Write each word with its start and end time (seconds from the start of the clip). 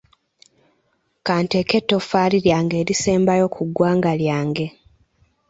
Ka 1.25 1.35
nteeke 1.43 1.73
ettoffaali 1.81 2.37
lyange 2.45 2.75
erisembayo 2.81 3.45
ku 3.55 3.61
ggwanga 3.67 4.11
lyange. 4.21 4.65